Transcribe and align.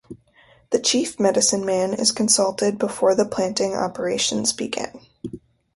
The 0.71 0.79
chief 0.79 1.19
medicine 1.19 1.63
man 1.63 1.93
is 1.93 2.11
consulted 2.11 2.79
before 2.79 3.13
the 3.13 3.23
planting 3.23 3.75
operations 3.75 4.51
begin. 4.51 5.05